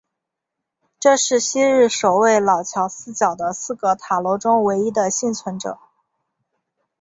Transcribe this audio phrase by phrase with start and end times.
[0.99, 5.77] 这是昔日守卫老桥四角的四个塔楼中唯一的幸存者。